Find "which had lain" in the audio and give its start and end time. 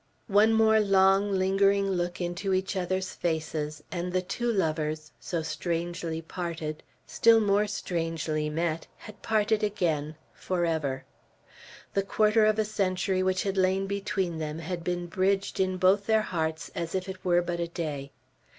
13.21-13.85